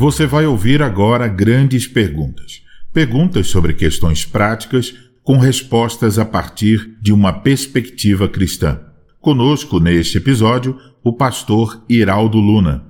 [0.00, 2.62] Você vai ouvir agora grandes perguntas.
[2.90, 8.80] Perguntas sobre questões práticas com respostas a partir de uma perspectiva cristã.
[9.20, 10.74] Conosco neste episódio,
[11.04, 12.82] o pastor Iraldo Luna.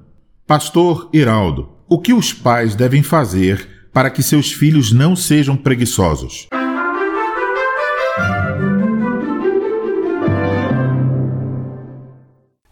[0.47, 6.47] Pastor Iraldo, o que os pais devem fazer para que seus filhos não sejam preguiçosos?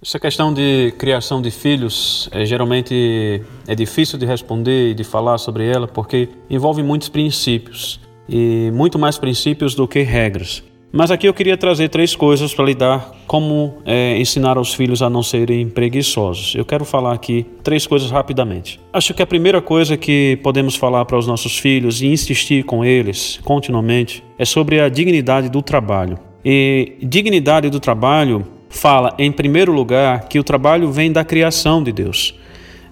[0.09, 5.36] Essa questão de criação de filhos é, geralmente é difícil de responder e de falar
[5.36, 10.64] sobre ela porque envolve muitos princípios e muito mais princípios do que regras.
[10.90, 15.11] Mas aqui eu queria trazer três coisas para lidar como é, ensinar aos filhos a
[15.11, 16.54] não serem preguiçosos.
[16.54, 18.80] Eu quero falar aqui três coisas rapidamente.
[18.90, 22.82] Acho que a primeira coisa que podemos falar para os nossos filhos e insistir com
[22.82, 26.18] eles continuamente é sobre a dignidade do trabalho.
[26.43, 31.93] E dignidade do trabalho fala, em primeiro lugar, que o trabalho vem da criação de
[31.93, 32.34] Deus.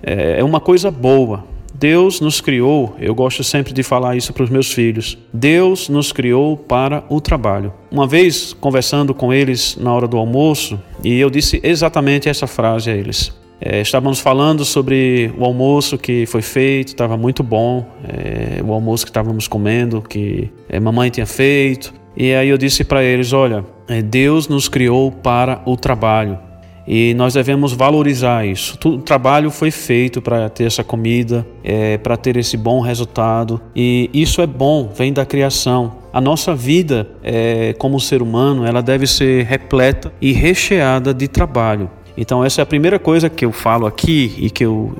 [0.02, 1.44] É, é uma coisa boa.
[1.78, 5.18] Deus nos criou, eu gosto sempre de falar isso para os meus filhos.
[5.30, 7.72] Deus nos criou para o trabalho.
[7.90, 12.90] Uma vez conversando com eles na hora do almoço, e eu disse exatamente essa frase
[12.90, 13.30] a eles.
[13.60, 19.04] É, estávamos falando sobre o almoço que foi feito, estava muito bom, é, o almoço
[19.04, 21.92] que estávamos comendo, que é, mamãe tinha feito.
[22.16, 26.38] E aí eu disse para eles: olha, é, Deus nos criou para o trabalho
[26.86, 28.78] e nós devemos valorizar isso.
[28.84, 34.08] O trabalho foi feito para ter essa comida, é, para ter esse bom resultado e
[34.14, 35.96] isso é bom, vem da criação.
[36.12, 41.90] A nossa vida, é, como ser humano, ela deve ser repleta e recheada de trabalho.
[42.16, 44.96] Então, essa é a primeira coisa que eu falo aqui e que eu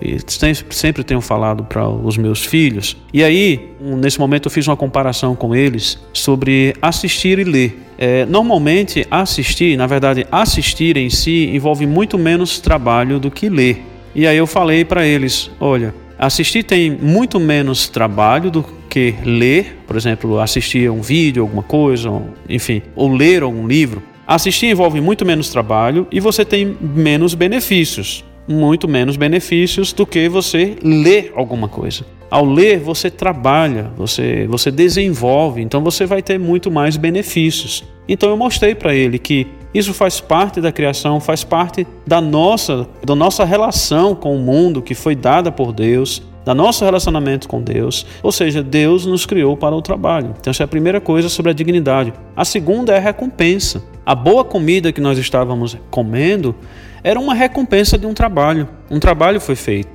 [0.71, 2.97] sempre tenho falado para os meus filhos.
[3.13, 7.83] E aí, nesse momento, eu fiz uma comparação com eles sobre assistir e ler.
[7.99, 13.83] É, normalmente, assistir, na verdade, assistir em si envolve muito menos trabalho do que ler.
[14.15, 19.79] E aí eu falei para eles: olha, assistir tem muito menos trabalho do que ler,
[19.87, 22.11] por exemplo, assistir a um vídeo, alguma coisa,
[22.49, 24.03] enfim, ou ler algum livro.
[24.27, 30.29] Assistir envolve muito menos trabalho e você tem menos benefícios, muito menos benefícios do que
[30.29, 32.05] você ler alguma coisa.
[32.29, 37.85] Ao ler, você trabalha, você, você desenvolve, então você vai ter muito mais benefícios.
[38.09, 42.89] Então eu mostrei para ele que isso faz parte da criação, faz parte da nossa,
[43.05, 47.61] da nossa relação com o mundo que foi dada por Deus, da nosso relacionamento com
[47.61, 48.07] Deus.
[48.23, 50.33] Ou seja, Deus nos criou para o trabalho.
[50.41, 52.13] Então essa é a primeira coisa sobre a dignidade.
[52.37, 53.83] A segunda é a recompensa.
[54.07, 56.55] A boa comida que nós estávamos comendo
[57.03, 58.69] era uma recompensa de um trabalho.
[58.89, 59.91] Um trabalho foi feito.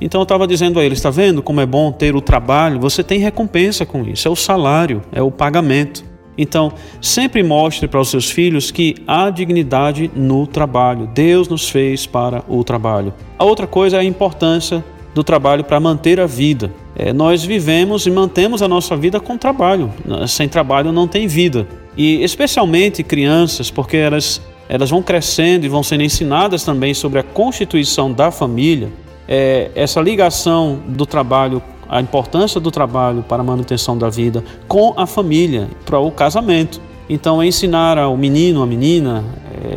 [0.00, 2.80] Então eu estava dizendo a eles: está vendo como é bom ter o trabalho?
[2.80, 6.10] Você tem recompensa com isso, é o salário, é o pagamento.
[6.36, 11.06] Então, sempre mostre para os seus filhos que há dignidade no trabalho.
[11.14, 13.12] Deus nos fez para o trabalho.
[13.38, 14.82] A outra coisa é a importância
[15.14, 16.72] do trabalho para manter a vida.
[16.96, 19.92] É, nós vivemos e mantemos a nossa vida com trabalho.
[20.26, 25.82] Sem trabalho não tem vida e especialmente crianças, porque elas, elas vão crescendo e vão
[25.82, 28.88] sendo ensinadas também sobre a constituição da família,
[29.28, 34.94] é, essa ligação do trabalho, a importância do trabalho para a manutenção da vida com
[34.96, 36.80] a família, para o casamento.
[37.08, 39.24] Então, é ensinar ao menino, à menina,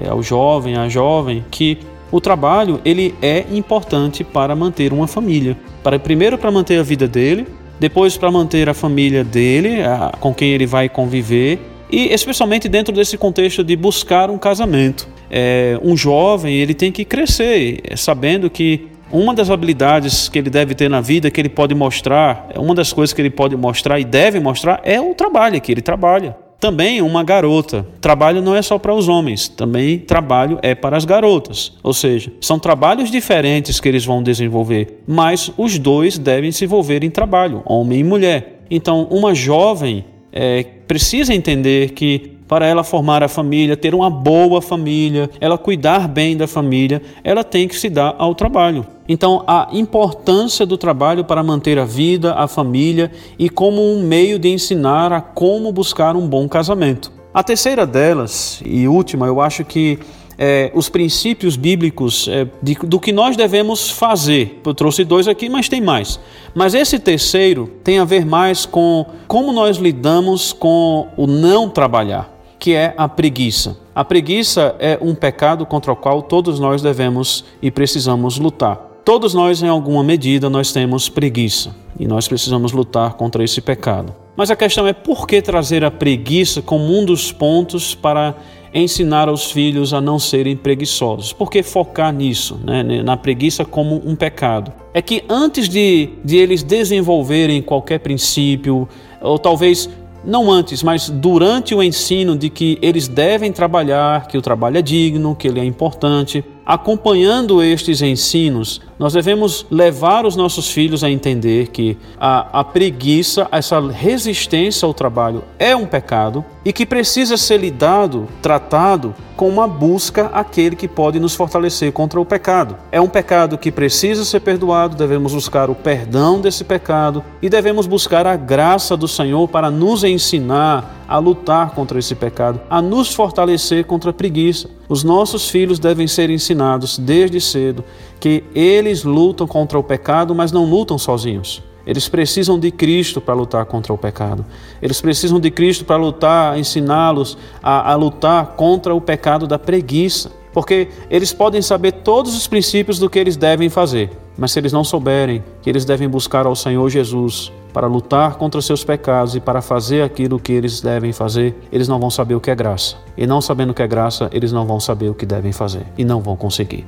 [0.05, 1.77] é, ao jovem, à jovem, que
[2.15, 5.57] o trabalho ele é importante para manter uma família.
[5.83, 7.45] Para primeiro para manter a vida dele,
[7.77, 11.59] depois para manter a família dele, a, com quem ele vai conviver
[11.91, 15.09] e especialmente dentro desse contexto de buscar um casamento.
[15.29, 20.73] É, um jovem ele tem que crescer sabendo que uma das habilidades que ele deve
[20.73, 24.05] ter na vida, que ele pode mostrar, uma das coisas que ele pode mostrar e
[24.05, 26.44] deve mostrar é o trabalho que ele trabalha.
[26.59, 27.85] Também uma garota.
[28.01, 31.73] Trabalho não é só para os homens, também trabalho é para as garotas.
[31.83, 37.03] Ou seja, são trabalhos diferentes que eles vão desenvolver, mas os dois devem se envolver
[37.03, 38.61] em trabalho, homem e mulher.
[38.69, 44.61] Então, uma jovem é, precisa entender que para ela formar a família, ter uma boa
[44.61, 48.85] família, ela cuidar bem da família, ela tem que se dar ao trabalho.
[49.07, 54.39] Então, a importância do trabalho para manter a vida, a família e como um meio
[54.39, 57.11] de ensinar a como buscar um bom casamento.
[57.33, 59.99] A terceira delas e última, eu acho que
[60.37, 64.61] é, os princípios bíblicos é, de, do que nós devemos fazer.
[64.65, 66.19] Eu trouxe dois aqui, mas tem mais.
[66.53, 72.29] Mas esse terceiro tem a ver mais com como nós lidamos com o não trabalhar,
[72.59, 73.77] que é a preguiça.
[73.93, 78.75] A preguiça é um pecado contra o qual todos nós devemos e precisamos lutar.
[79.05, 84.13] Todos nós, em alguma medida, nós temos preguiça e nós precisamos lutar contra esse pecado.
[84.35, 88.35] Mas a questão é por que trazer a preguiça como um dos pontos para
[88.73, 91.31] ensinar aos filhos a não serem preguiçosos.
[91.31, 94.73] Por que focar nisso, né, na preguiça como um pecado?
[94.93, 98.89] É que antes de, de eles desenvolverem qualquer princípio,
[99.21, 99.89] ou talvez
[100.25, 104.81] não antes, mas durante o ensino de que eles devem trabalhar, que o trabalho é
[104.81, 111.09] digno, que ele é importante, acompanhando estes ensinos, nós devemos levar os nossos filhos a
[111.09, 117.37] entender que a, a, preguiça, essa resistência ao trabalho é um pecado e que precisa
[117.37, 122.77] ser lidado, tratado com uma busca àquele que pode nos fortalecer contra o pecado.
[122.91, 127.85] É um pecado que precisa ser perdoado, devemos buscar o perdão desse pecado e devemos
[127.85, 133.13] buscar a graça do Senhor para nos ensinar a lutar contra esse pecado, a nos
[133.13, 134.69] fortalecer contra a preguiça.
[134.87, 137.83] Os nossos filhos devem ser ensinados desde cedo
[138.19, 141.63] que eles lutam contra o pecado, mas não lutam sozinhos.
[141.85, 144.43] Eles precisam de Cristo para lutar contra o pecado.
[144.81, 150.31] Eles precisam de Cristo para lutar, ensiná-los a, a, lutar contra o pecado da preguiça.
[150.51, 154.71] Porque eles podem saber todos os princípios do que eles devem fazer, mas se eles
[154.71, 159.41] não souberem que eles devem buscar ao Senhor Jesus para lutar contra seus pecados e
[159.41, 162.95] para fazer aquilo que eles devem fazer, eles não vão saber o que é graça.
[163.17, 165.85] E não sabendo o que é graça, eles não vão saber o que devem fazer
[165.97, 166.87] e não vão conseguir.